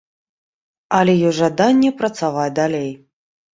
[1.01, 2.91] Але ёсць жаданне працаваць далей.